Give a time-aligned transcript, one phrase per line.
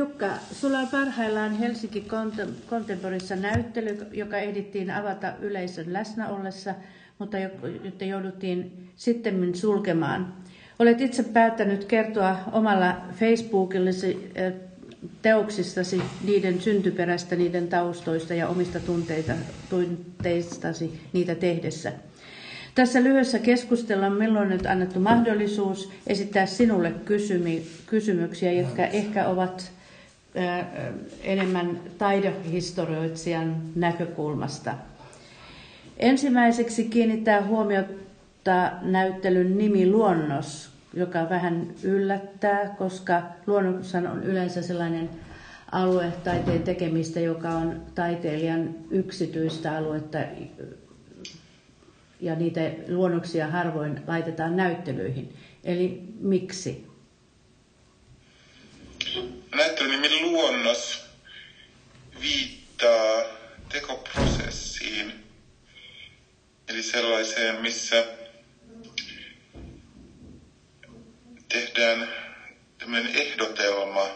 [0.00, 2.06] Jukka, sulla on parhaillaan Helsinki
[2.70, 6.74] Contemporissa näyttely, joka ehdittiin avata yleisön läsnä ollessa,
[7.18, 7.38] mutta
[7.84, 10.34] jota jouduttiin sitten sulkemaan.
[10.78, 14.32] Olet itse päättänyt kertoa omalla Facebookillasi
[15.22, 19.32] teoksistasi, niiden syntyperästä, niiden taustoista ja omista tunteita,
[19.70, 21.92] tunteistasi niitä tehdessä.
[22.74, 29.72] Tässä lyhyessä keskustelussa milloin on nyt annettu mahdollisuus esittää sinulle kysymi, kysymyksiä, jotka ehkä ovat
[31.22, 34.74] enemmän taidehistorioitsijan näkökulmasta.
[35.96, 45.10] Ensimmäiseksi kiinnittää huomiota näyttelyn nimi Luonnos, joka vähän yllättää, koska luonnossa on yleensä sellainen
[45.72, 50.18] alue taiteen tekemistä, joka on taiteilijan yksityistä aluetta,
[52.20, 55.32] ja niitä luonnoksia harvoin laitetaan näyttelyihin.
[55.64, 56.89] Eli miksi?
[59.54, 61.00] Näyttelyn nimi Luonnos
[62.20, 63.24] viittaa
[63.68, 65.12] tekoprosessiin,
[66.68, 68.04] eli sellaiseen, missä
[71.48, 72.08] tehdään
[72.78, 74.08] tämmöinen ehdotelma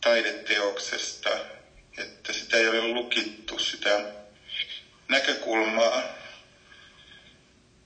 [0.00, 1.38] taideteoksesta,
[1.98, 4.00] että sitä ei ole lukittu, sitä
[5.08, 6.02] näkökulmaa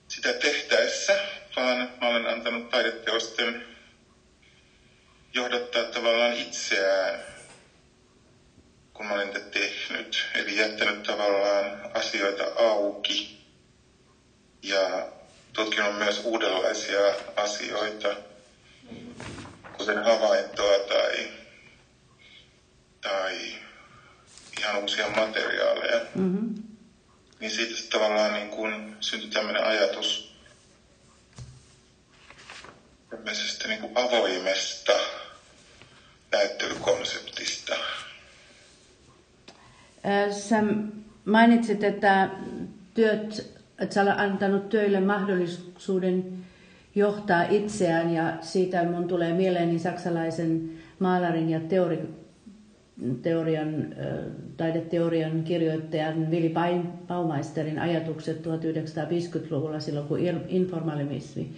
[0.07, 1.19] sitä tehtäessä,
[1.55, 3.68] vaan mä olen antanut taideteosten
[5.33, 7.19] johdattaa tavallaan itseään,
[8.93, 10.27] kun mä olen niitä tehnyt.
[10.35, 13.45] Eli jättänyt tavallaan asioita auki
[14.63, 15.07] ja
[15.53, 16.99] tutkinut myös uudenlaisia
[17.35, 18.15] asioita,
[19.77, 21.27] kuten havaintoa tai,
[23.01, 23.55] tai
[24.59, 26.01] ihan uusia materiaaleja.
[26.15, 26.63] Mm-hmm.
[27.39, 30.29] Niin siitä tavallaan niin kuin syntyi tämmöinen ajatus
[33.09, 34.93] tämmöisestä niin kuin avoimesta
[36.31, 37.75] näyttelykonseptista.
[40.31, 40.63] Sä
[41.25, 42.29] mainitsit, että
[42.93, 46.25] työt että sä antanut töille mahdollisuuden
[46.95, 51.99] johtaa itseään ja siitä mun tulee mieleeni saksalaisen maalarin ja teori,
[53.21, 53.95] teorian,
[54.57, 56.53] taideteorian kirjoittajan Willy
[57.07, 61.49] Baumeisterin ajatukset 1950-luvulla silloin, kun informaalismi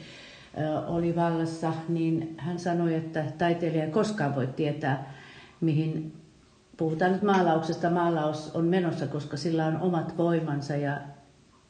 [0.88, 5.14] oli vallassa, niin hän sanoi, että taiteilija ei koskaan voi tietää,
[5.62, 6.14] mihin
[6.78, 7.90] puhutaan nyt maalauksesta.
[7.90, 10.98] Maalaus on menossa, koska sillä on omat voimansa ja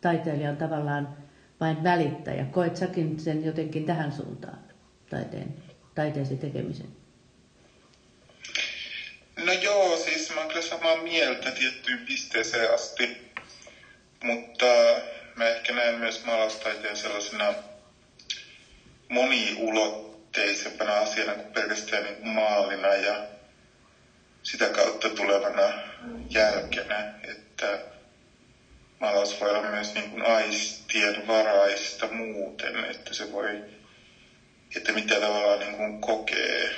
[0.02, 1.18] taiteilija on tavallaan
[1.60, 2.46] vain välittäjä.
[2.46, 4.58] Koet säkin sen jotenkin tähän suuntaan,
[5.10, 5.54] taiteen,
[5.96, 6.88] taiteesi tekemisen?
[9.46, 13.32] No joo, siis mä oon kyllä samaa mieltä tiettyyn pisteeseen asti,
[14.24, 14.66] mutta
[15.36, 17.54] mä ehkä näen myös maalastaiteen sellaisena
[19.12, 23.24] moniulotteisempana asiana kuin pelkästään niin kuin maalina ja
[24.44, 25.72] sitä kautta tulevana
[26.30, 27.80] jälkenä, että
[29.00, 33.64] maalaus voi olla myös niin kuin aistien varaista muuten, että se voi,
[34.76, 36.72] että mitä tavallaan niin kuin kokee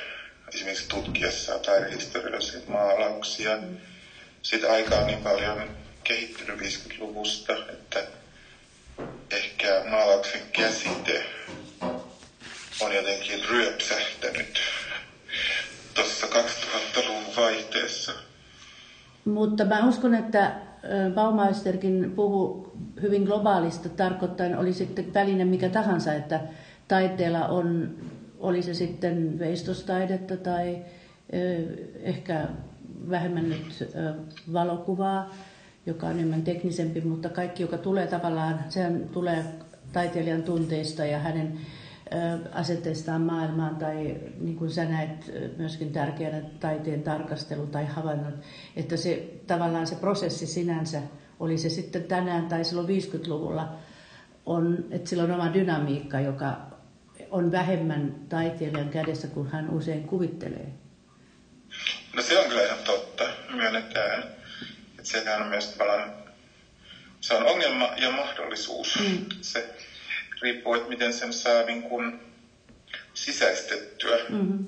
[0.53, 3.55] esimerkiksi tutkiessa taidehistoriallisia maalauksia.
[3.57, 3.77] Mm.
[4.41, 8.03] Sitten aika on niin paljon kehittynyt 50-luvusta, että
[9.31, 11.23] ehkä maalauksen käsite
[12.81, 14.59] on jotenkin ryöpsähtänyt
[15.93, 18.11] tuossa 2000-luvun vaihteessa.
[19.25, 20.55] Mutta mä uskon, että
[21.15, 26.39] Baumeisterkin puhuu hyvin globaalista, tarkoittain oli sitten väline mikä tahansa, että
[26.87, 27.95] taiteella on,
[28.39, 30.77] oli se sitten veistostaidetta tai
[32.03, 32.47] ehkä
[33.09, 33.89] vähemmän nyt
[34.53, 35.35] valokuvaa,
[35.85, 39.45] joka on enemmän teknisempi, mutta kaikki, joka tulee tavallaan, sehän tulee
[39.93, 41.59] taiteilijan tunteista ja hänen
[42.51, 48.35] asetteistaan maailmaan tai niin kuin sä näet myöskin tärkeänä taiteen tarkastelu tai havainnot,
[48.75, 51.01] että se tavallaan se prosessi sinänsä,
[51.39, 53.75] oli se sitten tänään tai silloin 50-luvulla,
[54.45, 56.57] on, että sillä on oma dynamiikka, joka
[57.31, 60.73] on vähemmän taiteilijan kädessä kuin hän usein kuvittelee.
[62.15, 63.23] No se on kyllä ihan totta,
[63.53, 64.23] myönnetään.
[64.89, 66.11] Että sehän on myös tavallaan,
[67.21, 68.99] se on ongelma ja mahdollisuus.
[68.99, 69.25] Mm.
[69.41, 69.75] Se
[70.43, 72.19] riippuu, että miten sen saa niin kuin
[73.13, 74.17] sisäistettyä.
[74.29, 74.65] Mm-hmm.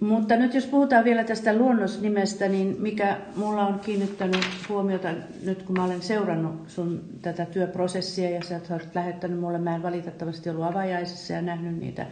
[0.00, 5.08] Mutta nyt jos puhutaan vielä tästä luonnosnimestä, niin mikä mulla on kiinnittänyt huomiota
[5.42, 9.82] nyt kun mä olen seurannut sun tätä työprosessia ja sä oot lähettänyt mulle, mä en
[9.82, 12.06] valitettavasti ollut avajaisissa ja nähnyt niitä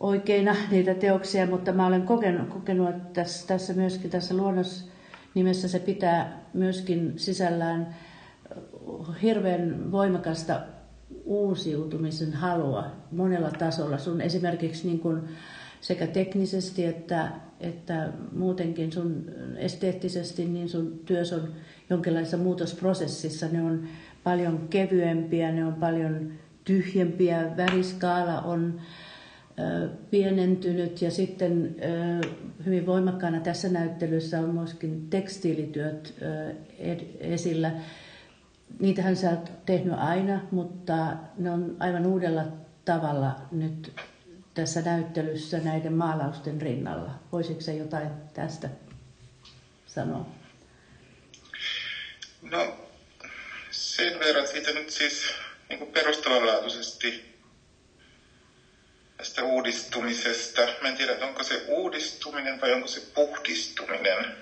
[0.00, 5.78] oikeina niitä teoksia, mutta mä olen kokenut, kokenut että tässä, tässä myöskin tässä luonnosnimessä se
[5.78, 7.94] pitää myöskin sisällään
[9.22, 10.60] hirveän voimakasta
[11.24, 13.98] uusiutumisen halua monella tasolla.
[13.98, 15.20] Sun esimerkiksi niin kuin
[15.80, 17.28] sekä teknisesti että,
[17.60, 21.48] että muutenkin sun esteettisesti, niin sun työs on
[21.90, 23.48] jonkinlaisessa muutosprosessissa.
[23.48, 23.82] Ne on
[24.24, 26.32] paljon kevyempiä, ne on paljon
[26.64, 28.80] tyhjempiä, väriskaala on
[30.10, 31.76] pienentynyt ja sitten
[32.66, 36.14] hyvin voimakkaana tässä näyttelyssä on myöskin tekstiilityöt
[37.20, 37.70] esillä.
[38.80, 40.94] Niitähän sä oot tehnyt aina, mutta
[41.36, 42.42] ne on aivan uudella
[42.84, 44.00] tavalla nyt
[44.54, 47.10] tässä näyttelyssä näiden maalausten rinnalla.
[47.32, 48.68] Voisitko se jotain tästä
[49.86, 50.26] sanoa?
[52.42, 52.76] No
[53.70, 55.24] sen verran siitä nyt siis
[55.68, 57.34] niin perustavanlaatuisesti
[59.16, 60.62] tästä uudistumisesta.
[60.82, 64.36] Mä en tiedä, onko se uudistuminen vai onko se puhdistuminen.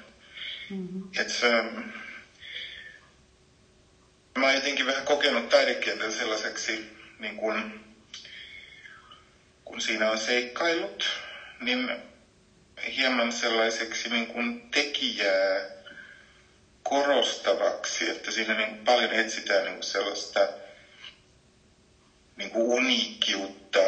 [0.70, 1.08] Mm-hmm.
[1.26, 1.62] Se,
[4.38, 7.80] mä jotenkin vähän kokenut taidekieltä sellaiseksi, niin kun,
[9.64, 11.20] kun siinä on seikkailut,
[11.60, 11.92] niin
[12.96, 15.60] hieman sellaiseksi niin kuin tekijää
[16.82, 20.40] korostavaksi, että siinä niin paljon etsitään niin sellaista
[22.36, 23.80] niin uniikkiutta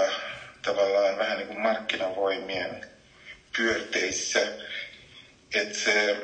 [0.62, 2.80] tavallaan vähän niin markkinavoimien
[3.56, 4.40] pyörteissä.
[5.54, 6.16] Että se,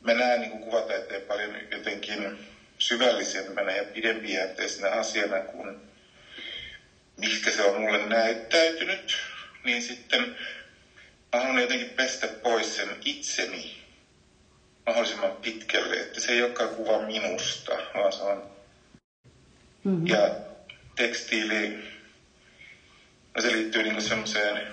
[0.00, 2.49] mä näen niin kuvataiteen paljon jotenkin
[2.80, 5.80] syvällisempänä ja pidempijänteisenä asiana kuin
[7.16, 9.18] mikä se on mulle näyttäytynyt,
[9.64, 10.36] niin sitten
[11.32, 13.84] mä haluan jotenkin pestä pois sen itseni
[14.86, 18.50] mahdollisimman pitkälle, että se ei olekaan kuva minusta, vaan se on...
[19.84, 20.06] Mm-hmm.
[20.06, 20.30] Ja
[20.96, 21.84] tekstiili,
[23.34, 24.66] no se liittyy niin semmoiseen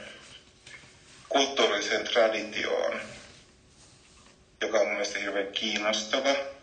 [1.30, 3.00] kulttuuriseen traditioon,
[4.62, 6.56] joka on mun mielestä hirveän kiinnostava.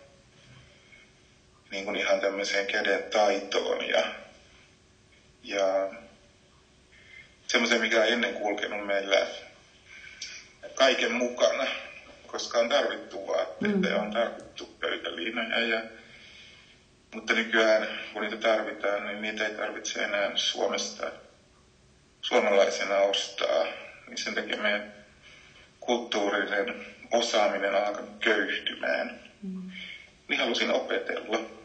[1.74, 4.04] Niin kuin ihan tämmöiseen käden taitoon ja,
[5.42, 5.88] ja
[7.46, 9.26] semmoiseen, mikä on ennen kulkenut meillä
[10.74, 11.66] kaiken mukana,
[12.26, 13.84] koska on tarvittu vaatteita mm.
[13.84, 15.80] ja on tarvittu pöytäliinoja ja
[17.14, 21.10] mutta nykyään, kun niitä tarvitaan, niin niitä ei tarvitse enää Suomesta
[22.22, 23.66] suomalaisena ostaa.
[24.06, 24.92] Niin sen takia meidän
[25.80, 29.20] kulttuurinen osaaminen on alkanut köyhtymään.
[29.42, 29.70] Mm.
[30.28, 31.63] Niin halusin opetella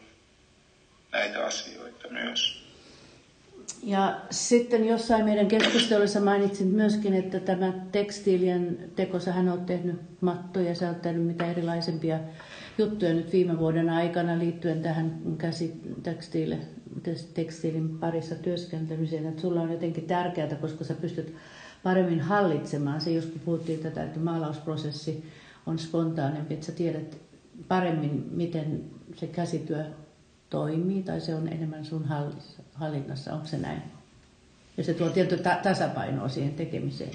[1.12, 2.60] näitä asioita myös.
[3.82, 10.74] Ja sitten jossain meidän keskustelussa mainitsin myöskin, että tämä tekstiilien teko, sähän olet tehnyt mattoja,
[10.74, 12.18] sä olet tehnyt mitä erilaisempia
[12.78, 16.58] juttuja nyt viime vuoden aikana liittyen tähän käsitekstiille,
[17.34, 21.34] tekstiilin parissa työskentelymiseen, että sulla on jotenkin tärkeää, koska sä pystyt
[21.82, 25.24] paremmin hallitsemaan se, jos puhuttiin tätä, että maalausprosessi
[25.66, 27.18] on spontaanempi, että sä tiedät
[27.68, 28.84] paremmin, miten
[29.16, 29.84] se käsityö
[30.50, 32.06] toimii, tai se on enemmän sun
[32.74, 33.82] hallinnassa, onko se näin?
[34.76, 37.14] Ja se tuo tietty ta- tasapainoa siihen tekemiseen.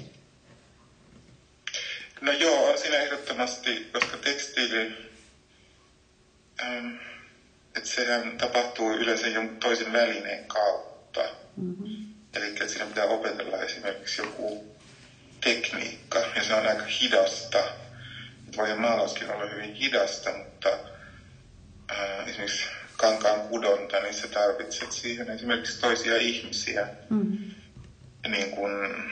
[2.20, 4.92] No joo, on siinä ehdottomasti, koska tekstiili
[6.62, 6.94] ähm,
[7.76, 11.20] että sehän tapahtuu yleensä jonkun toisen välineen kautta.
[11.56, 12.04] Mm-hmm.
[12.34, 14.64] Eli että siinä pitää opetella esimerkiksi joku
[15.40, 17.64] tekniikka, ja se on aika hidasta.
[18.56, 20.78] Voi maalauskin olla hyvin hidasta, mutta
[21.90, 22.66] äh, esimerkiksi
[22.96, 26.88] kankaan kudonta, niin sä tarvitset siihen esimerkiksi toisia ihmisiä.
[27.10, 27.50] Mm-hmm.
[28.28, 29.04] Niin kun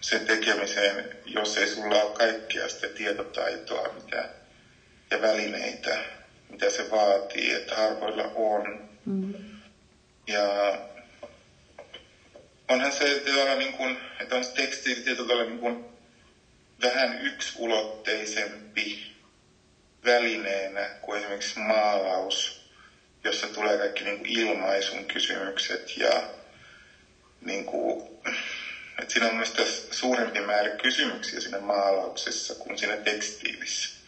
[0.00, 4.28] sen tekemiseen, jos ei sulla ole kaikkea sitä tietotaitoa mitä,
[5.10, 5.98] ja välineitä,
[6.48, 8.88] mitä se vaatii, että harvoilla on.
[9.04, 9.34] Mm.
[10.26, 10.78] Ja
[12.68, 15.84] onhan se tietyllä niin kuin, että on se tekstiili tietyllä niin kuin
[16.82, 19.12] vähän yksulotteisempi
[20.04, 22.57] välineenä kuin esimerkiksi maalaus,
[23.24, 26.22] jossa tulee kaikki niin kuin ilmaisun kysymykset ja
[27.40, 28.02] niin kuin,
[28.98, 29.54] että siinä on myös
[29.90, 33.98] suurempi määrä kysymyksiä siinä maalauksessa kuin siinä tekstiilissä.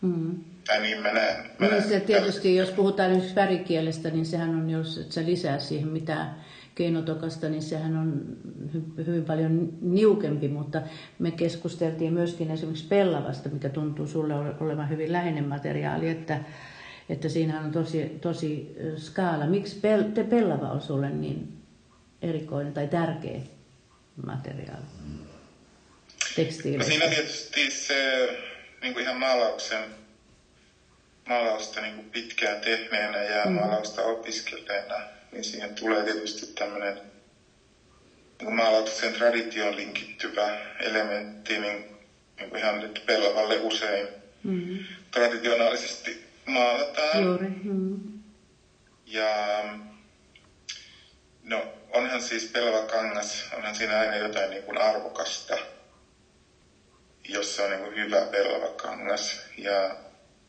[0.00, 0.44] Mm.
[0.66, 1.50] Tai niin mä näen.
[1.58, 5.58] Mä niin se tietysti, jos puhutaan esimerkiksi värikielestä, niin sehän on, jos et sä lisää
[5.58, 8.36] siihen mitään keinotokasta, niin sehän on
[9.06, 10.82] hyvin paljon niukempi, mutta
[11.18, 16.40] me keskusteltiin myöskin esimerkiksi pellavasta, mikä tuntuu sulle olevan hyvin läheinen materiaali, että,
[17.08, 19.46] että siinä on tosi, tosi skaala.
[19.46, 21.52] Miksi pel, te pellava on sulle niin
[22.22, 23.38] erikoinen tai tärkeä
[24.26, 24.84] materiaali?
[26.36, 26.78] Tekstiili.
[26.78, 28.28] No siinä tietysti se
[28.82, 29.80] niin kuin ihan maalauksen
[31.28, 33.52] maalausta niin kuin pitkään tehneenä ja mm.
[33.52, 34.94] maalausta opiskelleena,
[35.32, 37.00] niin siihen tulee tietysti tämmöinen
[38.40, 41.84] niin maalauksen traditioon linkittyvä elementti, niin,
[42.38, 44.08] niin kuin ihan nyt pellavalle usein
[44.42, 44.78] mm.
[45.10, 47.24] traditionaalisesti maalataan.
[47.24, 47.48] Juuri.
[47.64, 48.22] Mm.
[49.06, 49.64] Ja
[51.42, 55.58] no, onhan siis pelva kangas, onhan siinä aina jotain niin kuin arvokasta,
[57.28, 59.40] jos se on niin kuin hyvä pelva kangas.
[59.58, 59.96] Ja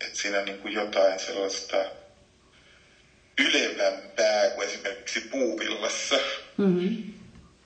[0.01, 1.77] että siinä on niin kuin jotain sellaista
[3.39, 6.19] ylevämpää kuin esimerkiksi puuvillassa.
[6.57, 7.13] Mm-hmm.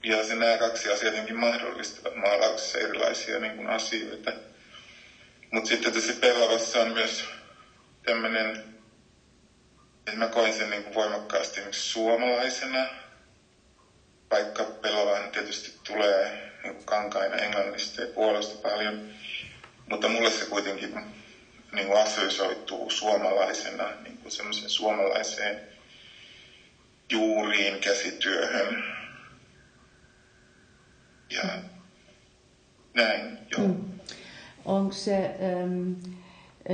[0.03, 4.31] Ja se nämä kaksi asiaa jotenkin mahdollistavat maalauksessa erilaisia niin kuin asioita.
[5.51, 7.25] Mutta sitten tässä pelavassa on myös
[8.09, 8.63] tämmöinen,
[10.07, 12.85] että mä koin sen niin kuin voimakkaasti suomalaisena,
[14.31, 19.01] vaikka pelavan tietysti tulee niin kankaina englannista ja puolesta paljon,
[19.89, 20.95] mutta mulle se kuitenkin
[21.71, 25.61] niin kuin assosioituu suomalaisena, niin kuin semmoiseen suomalaiseen
[27.11, 28.83] juuriin käsityöhön.
[31.29, 31.43] Ja
[32.93, 33.67] näin, joo.
[33.67, 33.99] Mm.
[34.65, 35.93] Onko se, ähm,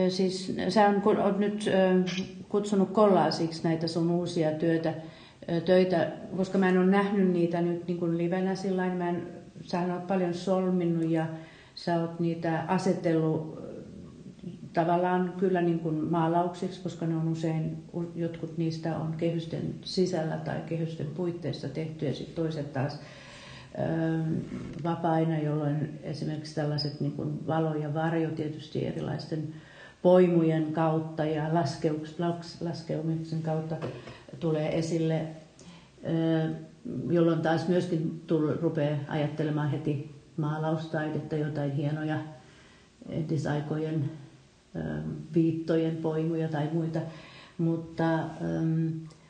[0.10, 1.70] siis sä on, oot nyt
[2.50, 4.94] kutsunut kollaasiksi näitä sun uusia työtä,
[5.66, 9.28] töitä, koska mä en ole nähnyt niitä nyt niin kuin livenä sillä mä en,
[9.62, 11.26] sähän oot paljon solminnut ja
[11.76, 13.66] sä oot niitä asetellut
[14.74, 17.84] tavallaan kyllä niin kuin maalauksiksi, koska ne on usein,
[18.16, 23.00] jotkut niistä on kehysten sisällä tai kehysten puitteissa tehty ja sitten toiset taas
[24.84, 29.54] vapaina, jolloin esimerkiksi tällaiset niin kuin valo ja varjo tietysti erilaisten
[30.02, 31.44] poimujen kautta ja
[32.62, 33.76] laskeumisen kautta
[34.40, 35.22] tulee esille,
[37.10, 38.24] jolloin taas myöskin
[38.62, 42.20] rupeaa ajattelemaan heti maalaustaidetta, jotain hienoja
[43.10, 44.12] entisaikojen
[45.34, 47.00] viittojen poimuja tai muita.
[47.58, 48.20] Mutta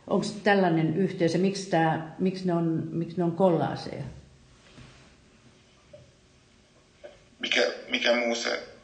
[0.07, 4.03] onko tällainen yhteys ja miksi, tämä, miksi, ne on, miksi ne on kollaaseja?
[7.45, 8.75] mikä, mikä muu se,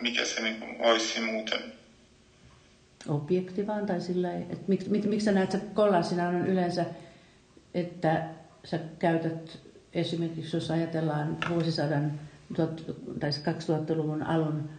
[0.00, 1.60] mikä se niin kuin olisi muuten?
[3.08, 6.84] Objekti vaan tai sillä että miksi, miksi, miksi sä näet, että kollaasina on yleensä,
[7.74, 8.28] että
[8.64, 9.58] sä käytät
[9.92, 12.20] esimerkiksi, jos ajatellaan vuosisadan
[13.20, 14.70] tai 2000-luvun alun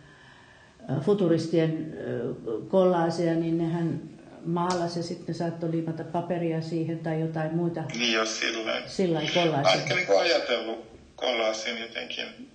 [1.01, 1.93] futuristien
[2.67, 4.01] kollaasia, niin nehän
[4.45, 7.83] maalasi ja sitten saattoi liimata paperia siihen tai jotain muita.
[7.97, 9.73] Niin jos sillä Sillä kollaasia.
[9.73, 10.85] Ehkä niin ajatellut
[11.15, 12.48] kollaasin jotenkin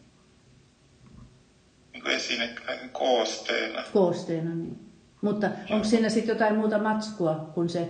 [1.94, 2.54] niin esine
[2.92, 3.82] koosteena.
[3.92, 4.78] Koosteena, niin.
[5.20, 7.88] Mutta onko siinä sitten jotain muuta matskua kuin se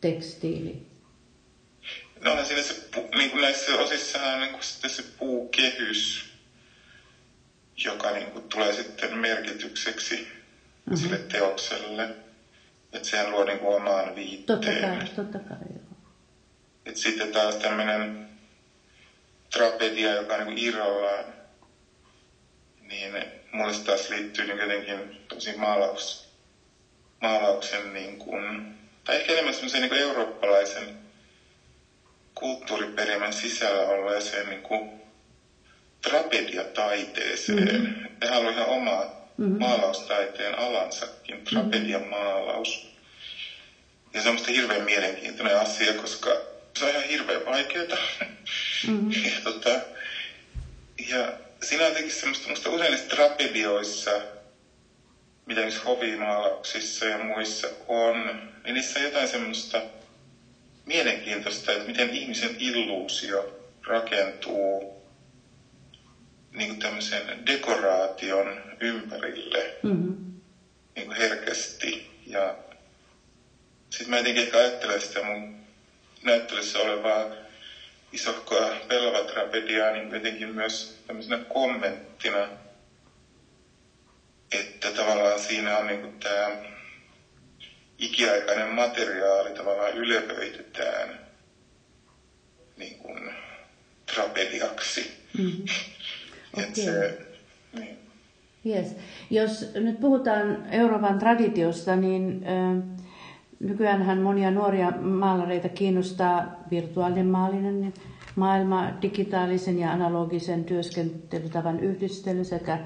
[0.00, 0.86] tekstiili?
[2.20, 6.30] No on siinä se, niin kuin näissä osissa on niin kuin sitten se puukehys,
[7.84, 10.96] joka niin kuin tulee sitten merkitykseksi mm-hmm.
[10.96, 12.08] sille teokselle.
[12.92, 14.60] Että sehän luo niin kuin omaan viitteen.
[14.60, 15.96] Totta kai, totta kai, joo.
[16.86, 18.28] Et sitten taas tämmöinen
[19.52, 21.39] trapedia, joka on niin kuin irrallaan
[22.90, 26.28] niin mulle se taas liittyy niin jotenkin tosi maalaus,
[27.20, 30.98] maalauksen, niin kuin, tai ehkä enemmän semmoisen niin eurooppalaisen
[32.34, 34.90] kulttuuriperimän sisällä olleeseen niin kuin
[36.02, 37.72] trapediataiteeseen.
[37.72, 38.46] Mm-hmm.
[38.46, 39.04] On ihan oma
[39.36, 39.58] mm-hmm.
[39.58, 41.44] maalaustaiteen alansakin, mm-hmm.
[41.44, 42.90] trapedian maalaus.
[44.14, 46.30] Ja se on musta hirveän mielenkiintoinen asia, koska
[46.78, 47.98] se on ihan hirveän vaikeaa.
[48.86, 49.10] Mm-hmm.
[49.24, 49.80] ja, tota,
[51.08, 54.20] ja siinä on jotenkin semmoista, musta usein niissä tragedioissa,
[55.46, 59.82] mitä niissä hovimaalauksissa ja muissa on, niin niissä on jotain semmoista
[60.86, 65.00] mielenkiintoista, että miten ihmisen illuusio rakentuu
[66.52, 70.40] niin kuin tämmöisen dekoraation ympärille mm-hmm.
[70.96, 72.10] niin kuin herkästi.
[72.26, 72.54] Ja
[73.90, 75.54] sitten mä jotenkin ehkä ajattelen sitä mun
[76.22, 77.39] näyttelyssä olevaa
[78.12, 82.48] isohkoa pelvatragediaa niin jotenkin myös tämmöisenä kommenttina,
[84.52, 86.50] että tavallaan siinä on niin tämä
[87.98, 91.20] ikiaikainen materiaali tavallaan ylöpöitetään
[92.76, 93.30] niin kuin
[94.14, 95.12] tragediaksi.
[95.38, 95.64] Mm-hmm.
[96.52, 96.74] Okay.
[96.74, 97.18] se,
[97.72, 97.98] niin.
[98.66, 98.96] yes.
[99.30, 102.99] Jos nyt puhutaan Euroopan traditiosta, niin äh,
[103.60, 107.92] Nykyäänhän monia nuoria maalareita kiinnostaa virtuaalinen maalinen
[108.36, 112.78] maailma, digitaalisen ja analogisen työskentelytavan yhdistely sekä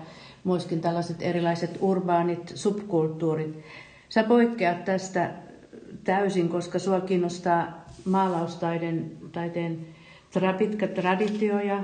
[0.44, 3.64] myöskin tällaiset erilaiset urbaanit subkulttuurit.
[4.08, 5.30] Sä poikkeat tästä
[6.04, 9.78] täysin, koska sua kiinnostaa maalaustaiden taiteen
[10.30, 11.82] tra, pitkä traditio ja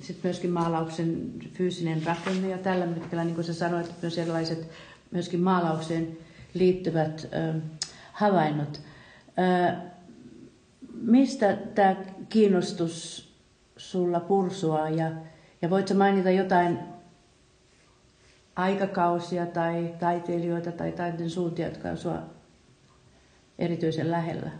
[0.00, 4.68] sitten myöskin maalauksen fyysinen rakenne ja tällä hetkellä, niin kuin sä sanoit, myös erilaiset
[5.10, 6.08] myöskin maalaukseen
[6.54, 7.28] liittyvät
[8.20, 8.80] havainnot.
[10.94, 11.96] Mistä tämä
[12.28, 13.28] kiinnostus
[13.76, 15.10] sulla pursuaa ja,
[15.62, 16.78] ja voitko mainita jotain
[18.56, 22.22] aikakausia tai taiteilijoita tai taiteen suuntia, jotka on sua
[23.58, 24.50] erityisen lähellä?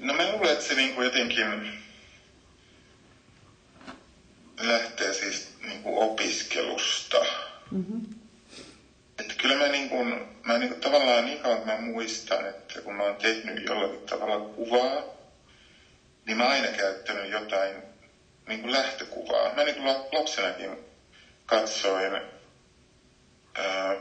[0.00, 1.46] No mä luulen, että se niinku jotenkin
[4.60, 7.16] lähtee siis niinku opiskelusta.
[7.70, 8.25] Mm-hmm.
[9.46, 10.04] Että kyllä mä, niinku,
[10.44, 14.38] mä niinku tavallaan niin kauan kun mä muistan, että kun mä oon tehnyt jollakin tavalla
[14.54, 15.02] kuvaa,
[16.24, 17.82] niin mä aina käyttänyt jotain
[18.46, 19.54] niinku lähtökuvaa.
[19.54, 20.76] Mä niinku lapsenakin
[21.46, 22.12] katsoin
[23.54, 23.96] ää,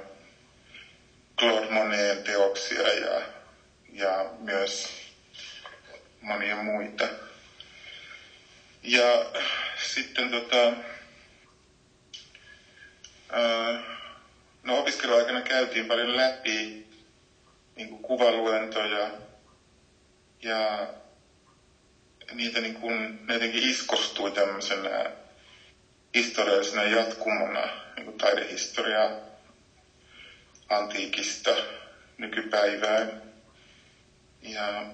[1.40, 3.22] Claude Monet teoksia ja,
[3.94, 4.88] ja myös
[6.22, 7.08] monia muita.
[8.84, 9.26] Ja
[9.84, 10.74] sitten tota,
[13.32, 13.95] ää,
[14.66, 16.86] no opiskeluaikana käytiin paljon läpi
[17.76, 19.08] niin kuin kuvaluentoja
[20.42, 20.88] ja
[22.34, 25.10] niitä niin kuin, ne jotenkin iskostui tämmöisenä
[26.14, 29.12] historiallisena jatkumona niin kuin taidehistoria
[30.70, 31.58] antiikista
[32.18, 33.22] nykypäivään.
[34.42, 34.86] Ja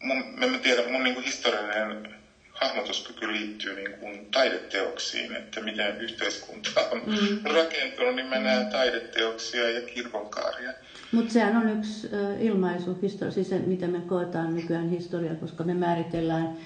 [0.00, 2.19] mun, mä en tiedä, mun niin kuin historiallinen
[2.60, 7.54] hahmotuskyky liittyy niin kuin taideteoksiin, että miten yhteiskunta on mm.
[7.54, 10.72] rakentunut, niin mä näen taideteoksia ja kirkonkaaria.
[11.12, 12.08] Mutta sehän on yksi
[12.40, 16.56] ilmaisu, histori- siis se, mitä me koetaan nykyään historia, koska me määritellään,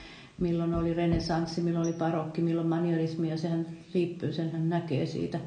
[0.40, 5.38] milloin oli renesanssi, milloin oli barokki, milloin manierismi, ja sehän liippyy, senhän näkee siitä,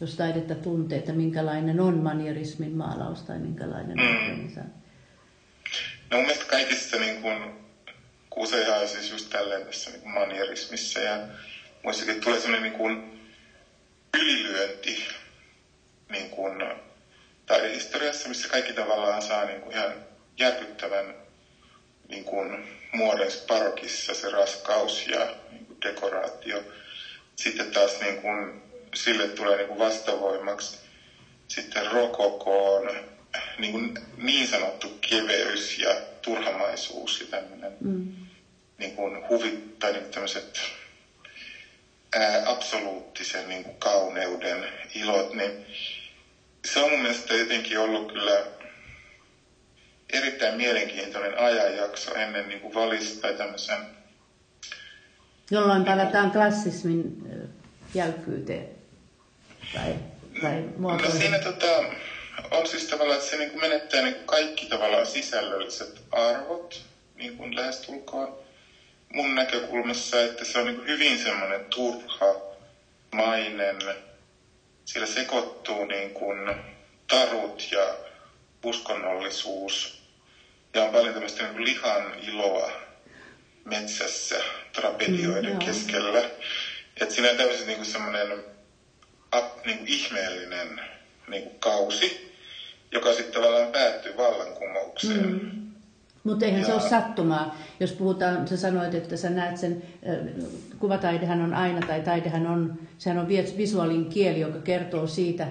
[0.00, 4.06] jos taidetta tuntee, että minkälainen on manierismin maalaus tai minkälainen mm.
[4.06, 4.84] on renesanssi.
[6.10, 7.63] No mun mielestä kaikista niin kuin,
[8.34, 11.18] kuuseja siis just tälleen tässä niin manierismissa ja
[11.82, 13.20] muissakin tulee sellainen niin kuin
[14.14, 15.04] ylilyönti
[16.08, 16.64] niin kuin
[17.46, 19.94] taidehistoriassa, missä kaikki tavallaan saa niin kuin ihan
[20.38, 21.14] järkyttävän
[22.08, 26.62] niin kuin muodoissa parokissa se raskaus ja niin kuin dekoraatio.
[27.36, 28.62] Sitten taas niin kuin,
[28.94, 30.78] sille tulee niin kuin vastavoimaksi
[31.48, 32.90] sitten rokokoon
[33.58, 38.23] niin, kuin niin sanottu keveys ja turhamaisuus ja tämmöinen mm.
[38.84, 40.60] Niin kuin huvit, tai niin tämmöiset
[42.14, 45.50] ää, absoluuttisen niin kuin kauneuden ilot, niin
[46.64, 48.44] se on mun mielestä jotenkin ollut kyllä
[50.12, 53.78] erittäin mielenkiintoinen ajanjakso ennen niin kuin valista tai tämmöisen...
[55.50, 57.22] Jolloin niin palataan klassismin
[57.94, 58.68] jäykkyyteen
[59.74, 59.94] tai,
[60.42, 61.66] tai No siinä tota,
[62.50, 66.82] on siis tavallaan, että se niin kuin menettää niin kuin kaikki tavallaan sisällölliset arvot
[67.14, 68.43] niin kuin lähestulkoon
[69.14, 72.36] mun näkökulmassa, että se on niin hyvin semmoinen turha,
[73.14, 73.78] mainen,
[74.84, 76.50] sillä sekoittuu niin kuin
[77.06, 77.94] tarut ja
[78.64, 80.02] uskonnollisuus
[80.74, 82.72] ja on paljon tämmöistä niin lihan iloa
[83.64, 86.30] metsässä tragedioiden mm, keskellä.
[87.00, 88.44] Että siinä on tämmöisen niin semmoinen
[89.64, 90.80] niin ihmeellinen
[91.28, 92.34] niin kuin kausi,
[92.92, 95.32] joka sitten tavallaan päättyy vallankumoukseen.
[95.32, 95.63] Mm.
[96.24, 96.66] Mutta eihän ja...
[96.66, 97.56] se ole sattumaa.
[97.80, 99.82] Jos puhutaan, sä sanoit, että sä näet sen,
[100.78, 105.46] kuvataidehan on aina, tai taidehan on, sehän on visuaalinen kieli, joka kertoo siitä,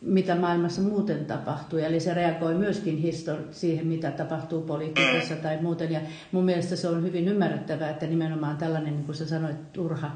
[0.00, 1.78] mitä maailmassa muuten tapahtuu.
[1.78, 5.40] Eli se reagoi myöskin histori- siihen, mitä tapahtuu politiikassa mm.
[5.40, 5.92] tai muuten.
[5.92, 6.00] Ja
[6.32, 10.10] mun mielestä se on hyvin ymmärrettävää, että nimenomaan tällainen, niin kuin sä sanoit, turha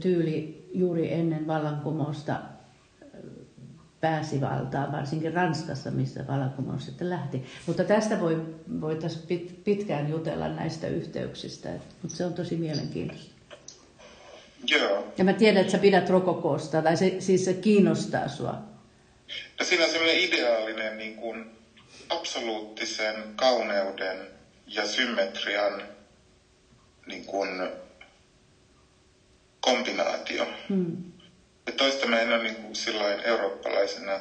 [0.00, 2.36] tyyli juuri ennen vallankumousta
[4.00, 7.44] pääsi valtaan, varsinkin Ranskassa, missä vallankumous sitten lähti.
[7.66, 8.42] Mutta tästä voi,
[8.80, 11.68] voitaisiin pit, pitkään jutella näistä yhteyksistä,
[12.02, 13.30] mutta se on tosi mielenkiintoista.
[14.66, 15.12] Joo.
[15.18, 18.58] Ja mä tiedän, että sä pidät rokokoosta, tai se, siis se kiinnostaa sua.
[19.58, 21.50] No siinä on sellainen ideaalinen niin kuin
[22.08, 24.16] absoluuttisen kauneuden
[24.66, 25.82] ja symmetrian
[27.06, 27.48] niin kuin
[29.60, 30.46] kombinaatio.
[30.68, 31.09] Hmm.
[31.70, 34.20] Ja toista mä en ole niin kuin sillain eurooppalaisena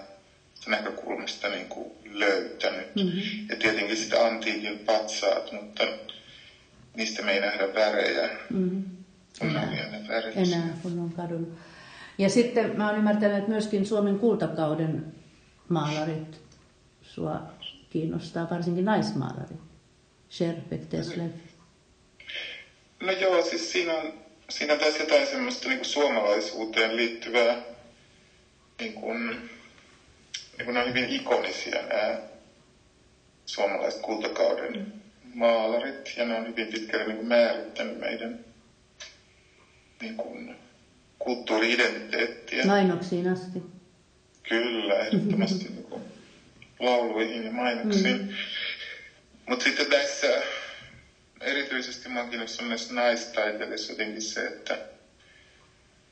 [0.67, 2.95] näkökulmasta niin kuin löytänyt.
[2.95, 3.21] Mm-hmm.
[3.49, 5.83] Ja tietenkin sitä antiikin patsaat, mutta
[6.95, 8.29] niistä me ei nähdä värejä.
[8.49, 8.83] Mm-hmm.
[9.41, 9.71] Enää,
[10.35, 11.53] enää, kun on kadonnut.
[12.17, 15.05] Ja sitten mä oon ymmärtänyt, että myöskin Suomen kultakauden
[15.69, 16.41] maalarit
[17.01, 17.41] sua
[17.89, 19.59] kiinnostaa, varsinkin naismaalarit.
[20.29, 21.29] Scherbek, Teslev.
[23.01, 24.13] No joo, siis siinä on
[24.49, 27.55] siinä taas jotain semmoista niin kuin suomalaisuuteen liittyvää,
[28.79, 29.29] niin kuin,
[30.57, 32.19] niin kuin ne on hyvin ikonisia nämä
[33.45, 34.93] suomalaiset kultakauden
[35.33, 38.39] maalarit, ja ne on hyvin pitkälle niin kuin määrittänyt meidän
[40.01, 40.55] niin kuin,
[41.19, 42.65] kulttuuri-identiteettiä.
[42.65, 43.63] Mainoksiin asti.
[44.43, 46.01] Kyllä, ehdottomasti niin kuin,
[46.79, 48.21] lauluihin ja mainoksiin.
[48.21, 48.29] Mm.
[49.49, 50.41] Mutta sitten tässä
[51.41, 54.78] erityisesti mä oon kiinnostunut näissä naistaiteilijoissa jotenkin se, että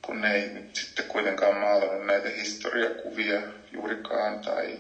[0.02, 4.78] kun ne ei nyt sitten kuitenkaan maalannut näitä historiakuvia juurikaan tai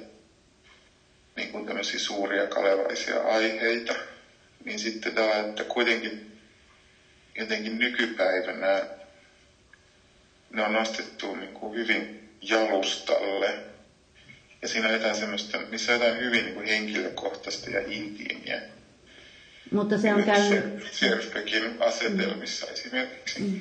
[1.35, 3.95] niin kuin tämmöisiä suuria kalevaisia aiheita,
[4.65, 6.37] niin sitten tämä, että kuitenkin
[7.35, 8.87] jotenkin nykypäivänä
[10.49, 13.57] ne on nostettu niin kuin hyvin jalustalle.
[14.61, 18.61] Ja siinä on jotain semmoista, missä on jotain hyvin niin kuin henkilökohtaista ja intiimiä.
[19.71, 20.83] Mutta se on käynyt...
[20.91, 22.73] Sierspekin asetelmissa mm.
[22.73, 23.39] esimerkiksi.
[23.39, 23.59] Mm.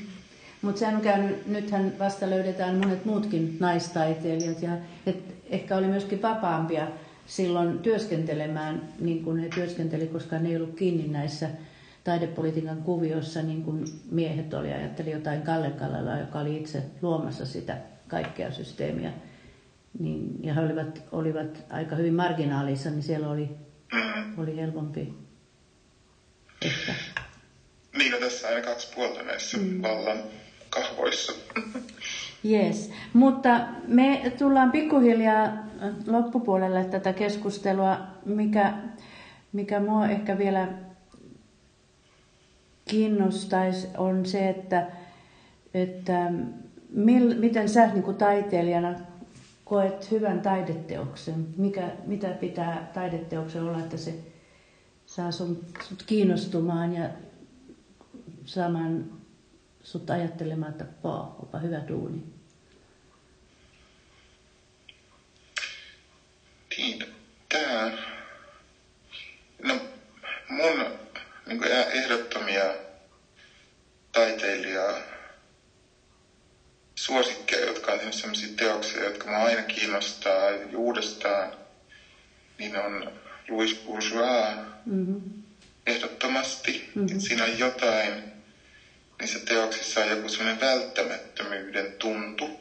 [0.63, 4.71] Mutta se on käynyt, nythän vasta löydetään monet muutkin naistaiteilijat ja
[5.07, 5.17] et
[5.51, 6.89] ehkä oli myöskin vapaampia
[7.27, 11.49] silloin työskentelemään niin kuin he työskenteli, koska ne ei ollut kiinni näissä
[12.05, 14.73] taidepolitiikan kuvioissa niin kuin miehet oli.
[14.73, 17.77] Ajatteli jotain Kalle Kallella, joka oli itse luomassa sitä
[18.09, 19.13] kaikkea systeemiä.
[19.99, 23.51] Niin, ja he olivat, olivat aika hyvin marginaalissa, niin siellä oli,
[23.93, 24.39] mm.
[24.39, 25.26] oli helpompi
[26.67, 26.95] ehkä.
[27.99, 29.83] Niin, no tässä aina kaksi puolta näissä mm.
[29.83, 30.19] vallan
[30.71, 31.33] kahvoissa.
[32.51, 32.91] Yes.
[33.13, 35.49] Mutta me tullaan pikkuhiljaa
[36.07, 38.75] loppupuolelle tätä keskustelua, mikä,
[39.53, 40.69] mikä mua ehkä vielä
[42.85, 44.87] kiinnostaisi on se, että,
[45.75, 46.33] että
[46.91, 48.95] mil, miten sä niin kuin taiteilijana
[49.65, 51.47] koet hyvän taideteoksen?
[51.57, 54.15] Mikä, mitä pitää taideteoksen olla, että se
[55.17, 57.09] saa sun, sut kiinnostumaan ja
[58.45, 59.13] saamaan
[59.83, 62.23] sut ajattelemaan, että paa, onpa hyvä duuni?
[66.77, 67.15] Niin,
[67.49, 67.93] tämä,
[69.63, 69.75] no
[70.49, 70.87] mun
[71.47, 72.75] niin ehdottomia
[74.13, 74.95] taiteilijaa
[76.95, 81.57] suosikkeja, jotka on sellaisia teoksia, jotka mä aina kiinnostaa uudestaan,
[82.59, 83.13] niin on
[83.49, 84.57] Louis Bourgeois
[84.87, 85.21] mm-hmm.
[85.87, 86.91] ehdottomasti.
[86.95, 87.21] Mm-hmm.
[87.21, 88.13] Siinä on jotain,
[89.21, 92.61] niissä teoksissa on joku sellainen välttämättömyyden tuntu,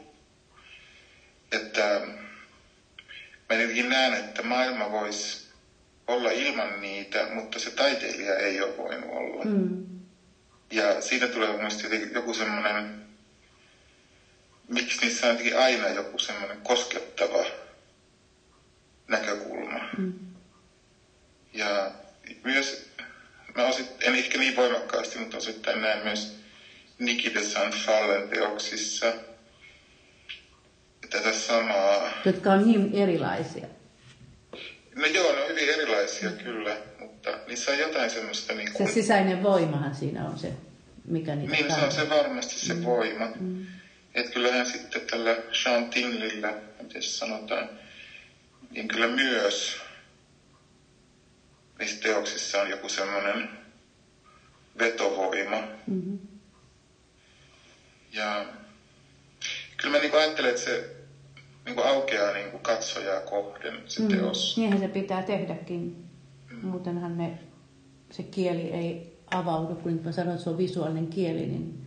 [1.51, 2.01] että
[3.49, 5.45] mä jotenkin näen, että maailma voisi
[6.07, 9.45] olla ilman niitä, mutta se taiteilija ei ole voinut olla.
[9.45, 9.85] Mm.
[10.71, 13.05] Ja siitä tulee mielestäni joku semmoinen,
[14.67, 17.45] miksi niissä on aina joku semmoinen koskettava
[19.07, 19.89] näkökulma.
[19.97, 20.13] Mm.
[21.53, 21.91] Ja
[22.43, 22.89] myös,
[23.55, 23.63] mä
[24.35, 26.35] ehkä niin voimakkaasti, mutta osittain näen myös
[26.99, 27.39] Niki de
[27.85, 29.13] Fallen teoksissa
[31.09, 32.11] tätä samaa.
[32.25, 33.67] Jotka on niin erilaisia.
[34.95, 36.37] No joo, ne on hyvin erilaisia mm.
[36.37, 38.53] kyllä, mutta niissä on jotain semmoista...
[38.53, 38.87] Niin kuin...
[38.87, 40.53] Se sisäinen voimahan siinä on se,
[41.05, 42.83] mikä niitä Niin, se on se varmasti se mm.
[42.83, 43.27] voima.
[43.39, 43.65] Mm.
[44.15, 47.69] Että kyllähän sitten tällä Chantinglillä, miten se sanotaan,
[48.71, 49.77] niin kyllä myös
[51.79, 53.64] niissä teoksissa on joku semmoinen
[54.79, 55.57] vetovoima.
[55.87, 56.19] Mm-hmm.
[58.13, 58.45] Ja
[59.77, 60.95] kyllä mä niin ajattelen, että se
[61.65, 64.07] niin kuin aukeaa niin kuin katsojaa kohden se mm.
[64.07, 64.57] teos.
[64.57, 66.05] Niinhän se pitää tehdäkin.
[66.51, 66.67] Mm.
[66.67, 67.39] Muutenhan ne,
[68.11, 71.85] se kieli ei avaudu, kun mä sanoin, että se on visuaalinen kieli, niin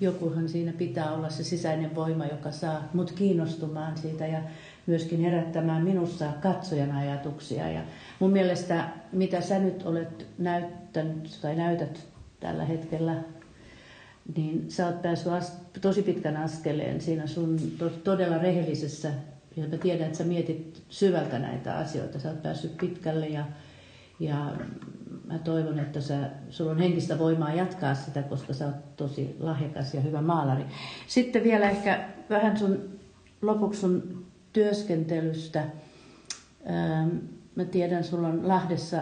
[0.00, 4.40] jokuhan siinä pitää olla se sisäinen voima, joka saa mut kiinnostumaan siitä ja
[4.86, 7.70] myöskin herättämään minussa katsojan ajatuksia.
[7.70, 7.80] Ja
[8.18, 12.13] mun mielestä, mitä sä nyt olet näyttänyt tai näytät
[12.44, 13.14] tällä hetkellä,
[14.36, 15.32] niin sä oot päässyt
[15.80, 19.10] tosi pitkän askeleen siinä sun to- todella rehellisessä,
[19.56, 22.18] ja mä tiedän, että sä mietit syvältä näitä asioita.
[22.18, 23.44] Sä oot päässyt pitkälle ja,
[24.20, 24.52] ja
[25.26, 29.94] mä toivon, että sä, sulla on henkistä voimaa jatkaa sitä, koska sä oot tosi lahjakas
[29.94, 30.64] ja hyvä maalari.
[31.06, 32.98] Sitten vielä ehkä vähän sun
[33.42, 35.60] lopuksi sun työskentelystä.
[36.70, 37.08] Ähm,
[37.54, 38.98] mä tiedän, sulla on Lahdessa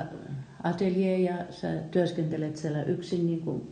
[0.63, 3.63] atelier ja sä työskentelet siellä yksin niin kuin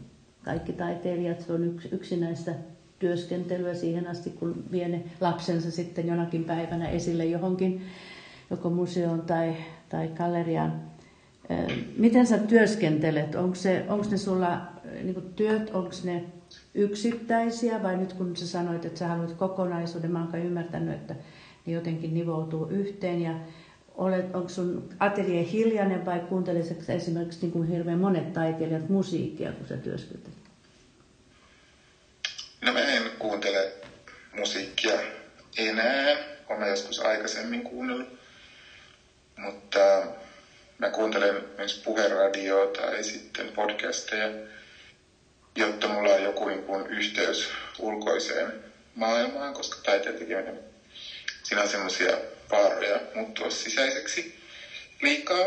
[0.42, 1.40] kaikki taiteilijat.
[1.40, 2.54] Se on yksi, yksinäistä
[2.98, 7.82] työskentelyä siihen asti, kun vie ne lapsensa sitten jonakin päivänä esille johonkin,
[8.50, 9.56] joko museoon tai,
[9.88, 10.82] tai galleriaan.
[11.96, 13.34] Miten sä työskentelet?
[13.34, 14.60] Onko, se, onko ne sulla
[15.02, 16.24] niin työt, onko ne
[16.74, 21.14] yksittäisiä vai nyt kun sä sanoit, että sä haluat kokonaisuuden, mä oon ymmärtänyt, että
[21.66, 23.34] ne jotenkin nivoutuu yhteen ja
[23.94, 29.66] olet, onko sun atelier hiljainen vai kuuntelisitko esimerkiksi niin kuin hirveän monet taiteilijat musiikkia, kun
[29.66, 30.38] sä työskentelet?
[32.60, 33.68] No mä en kuuntele
[34.38, 34.98] musiikkia
[35.58, 36.16] enää.
[36.48, 38.06] Olen joskus aikaisemmin kuunnellut.
[39.36, 39.78] Mutta
[40.78, 44.30] mä kuuntelen myös puheradioa tai sitten podcasteja,
[45.56, 47.48] jotta mulla on joku niin yhteys
[47.78, 48.52] ulkoiseen
[48.94, 50.58] maailmaan, koska taiteen tekeminen,
[51.42, 52.18] siinä on semmoisia
[52.50, 54.40] vaaroja muuttua sisäiseksi
[55.02, 55.46] liikaa.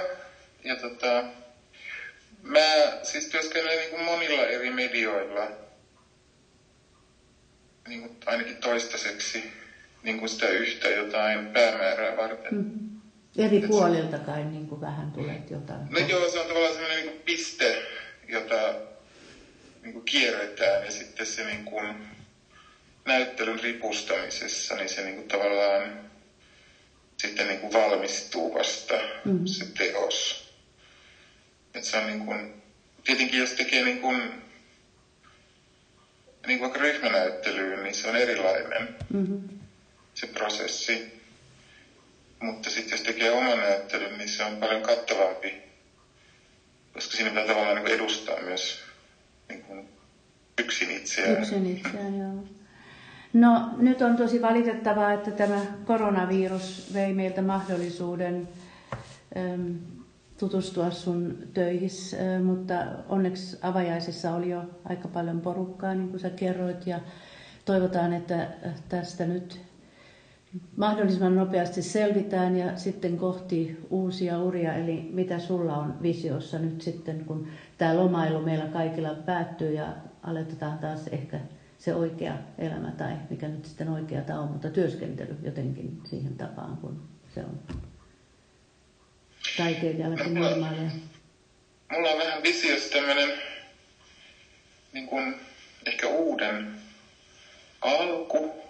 [0.63, 1.23] Ja tota,
[2.41, 2.61] mä
[3.03, 5.47] siis työskentelen niin kuin monilla eri medioilla,
[7.87, 9.51] niin kuin ainakin toistaiseksi
[10.03, 12.55] niin kuin sitä yhtä jotain päämäärää varten.
[12.55, 12.93] Mm.
[13.37, 15.87] Eri Et puolilta kai niin kuin vähän tulee jotain.
[15.89, 17.81] No joo, se on tavallaan sellainen niin piste,
[18.27, 18.75] jota
[19.81, 21.95] niin kuin kierretään ja sitten se niin kuin
[23.05, 26.12] näyttelyn ripustamisessa, niin se niin kuin tavallaan
[27.27, 28.93] sitten niin kuin valmistuu vasta
[29.25, 29.45] mm-hmm.
[29.45, 30.47] se teos.
[31.73, 32.63] Et se on niin kuin,
[33.03, 34.17] tietenkin jos tekee niin kuin,
[36.47, 39.49] niin kuin vaikka ryhmänäyttelyyn, niin se on erilainen mm-hmm.
[40.13, 41.23] se prosessi.
[42.39, 45.53] Mutta sitten jos tekee oman näyttelyn, niin se on paljon kattavampi,
[46.93, 48.79] koska siinä pitää tavallaan niin edustaa myös
[49.49, 49.89] niin kuin
[50.57, 51.43] yksin itseään.
[51.43, 52.62] Yksin itseään, joo.
[53.33, 58.47] No nyt on tosi valitettavaa, että tämä koronavirus vei meiltä mahdollisuuden
[59.37, 59.75] äm,
[60.39, 62.73] tutustua sun töihin, äh, mutta
[63.09, 66.99] onneksi avajaisissa oli jo aika paljon porukkaa, niin kuin sä kerroit, ja
[67.65, 68.47] toivotaan, että
[68.89, 69.61] tästä nyt
[70.77, 77.25] mahdollisimman nopeasti selvitään ja sitten kohti uusia uria, eli mitä sulla on visiossa nyt sitten,
[77.25, 79.87] kun tämä lomailu meillä kaikilla päättyy ja
[80.23, 81.39] aletetaan taas ehkä
[81.85, 87.09] se oikea elämä tai mikä nyt sitten oikeata on, mutta työskentely jotenkin siihen tapaan, kun
[87.35, 87.59] se on
[89.57, 90.89] taiteilijallekin normaalia.
[91.91, 93.29] Mulla on vähän visiossa tämmöinen
[94.93, 95.35] niin kuin
[95.85, 96.75] ehkä uuden
[97.81, 98.63] alku.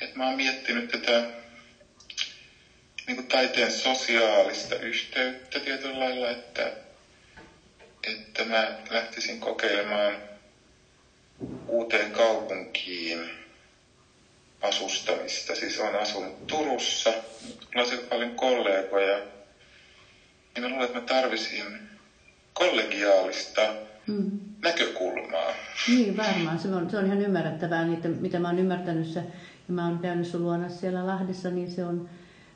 [0.00, 1.24] Että mä oon miettinyt tätä
[3.06, 6.72] niin kuin taiteen sosiaalista yhteyttä tietyllä lailla, että,
[8.04, 10.29] että mä lähtisin kokeilemaan
[11.68, 13.18] uuteen kaupunkiin
[14.62, 15.54] asustamista.
[15.54, 17.10] Siis olen asunut Turussa,
[17.74, 19.18] mulla on paljon kollegoja.
[20.54, 21.64] Niin mä luulen, että mä tarvisin
[22.52, 23.60] kollegiaalista
[24.06, 24.40] mm.
[24.62, 25.52] näkökulmaa.
[25.88, 26.58] Niin, varmaan.
[26.58, 29.06] Se on, se on ihan ymmärrettävää, niitä, mitä mä oon ymmärtänyt.
[29.06, 29.20] Se,
[29.68, 32.08] ja mä oon käynyt sun luona siellä Lahdessa, niin se on,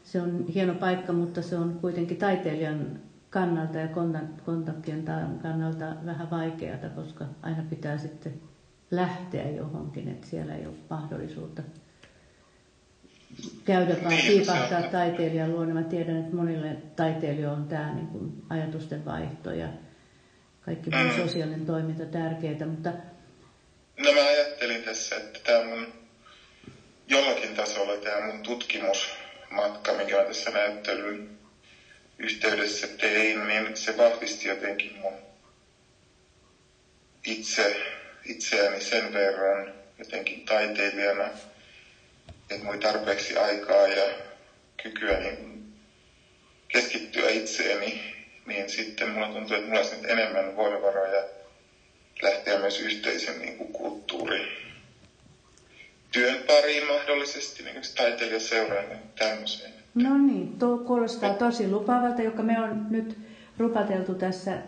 [0.04, 3.88] se on hieno paikka, mutta se on kuitenkin taiteilijan kannalta ja
[4.44, 5.04] kontaktien
[5.42, 8.40] kannalta vähän vaikeaa, koska aina pitää sitten
[8.96, 11.62] lähteä johonkin, että siellä ei ole mahdollisuutta
[13.64, 15.74] käydä vaan niin, siipahtaa taiteilijan luona.
[15.74, 19.68] Mä tiedän, että monille taiteilijoille on tämä niin kuin ajatusten vaihto ja
[20.60, 21.16] kaikki mm.
[21.16, 22.92] sosiaalinen toiminta tärkeää, mutta...
[23.98, 25.86] No mä ajattelin tässä, että tämä mun
[27.08, 31.38] jollakin tasolla tämä mun tutkimusmatka, mikä mä tässä näyttelyn
[32.18, 35.12] yhteydessä tein, niin se vahvisti jotenkin mun
[37.24, 37.76] itse
[38.24, 41.24] itseäni sen verran jotenkin taiteilijana,
[42.50, 44.04] että mulla tarpeeksi aikaa ja
[44.82, 45.72] kykyä niin
[46.68, 48.14] keskittyä itseeni,
[48.46, 51.24] niin sitten mulla tuntuu, että mulla olisi nyt enemmän voimavaroja
[52.22, 54.64] lähteä myös yhteisen niin kuin kulttuuri
[56.12, 59.72] työn pariin mahdollisesti, niin kuin taiteilijaseuraan ja tämmöiseen.
[59.94, 63.18] No niin, tuo kuulostaa tosi lupaavalta, joka me on nyt
[63.58, 64.58] rupateltu tässä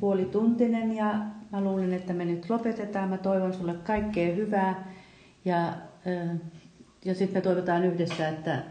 [0.00, 1.14] puolituntinen ja
[1.52, 3.08] mä luulen, että me nyt lopetetaan.
[3.08, 4.92] Mä toivon sulle kaikkea hyvää
[5.44, 5.72] ja,
[7.04, 8.62] ja sitten me toivotaan yhdessä, että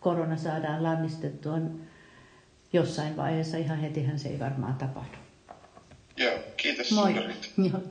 [0.00, 1.58] korona saadaan lannistettua
[2.72, 3.56] jossain vaiheessa.
[3.56, 5.16] Ihan hetihän se ei varmaan tapahdu.
[6.16, 7.14] Joo, kiitos Moi.
[7.14, 7.82] Joo.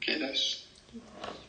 [0.00, 0.68] Kiitos.
[0.90, 1.47] kiitos.